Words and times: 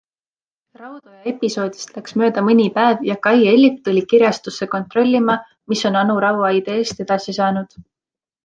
Raudoja 0.77 1.27
episoodist 1.31 1.91
läks 1.97 2.15
mööda 2.21 2.43
mõni 2.47 2.65
päev 2.77 3.03
ja 3.09 3.17
Kai 3.27 3.35
Ellip 3.51 3.77
tuli 3.89 4.03
kirjastusse 4.15 4.69
kontrollima, 4.73 5.37
mis 5.75 5.87
on 5.91 5.99
Anu 6.03 6.17
Raua 6.27 6.51
ideest 6.63 7.05
edasi 7.07 7.39
saanud. 7.43 7.79